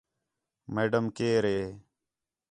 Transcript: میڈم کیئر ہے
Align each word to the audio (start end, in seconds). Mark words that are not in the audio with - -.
میڈم 0.73 1.05
کیئر 1.17 1.43
ہے 1.51 1.61